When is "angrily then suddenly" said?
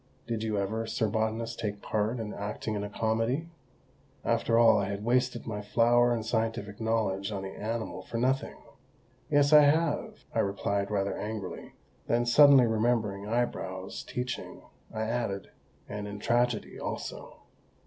11.15-12.65